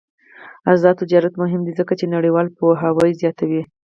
[0.71, 3.61] آزاد تجارت مهم دی ځکه چې نړیوال پوهاوی زیاتوي.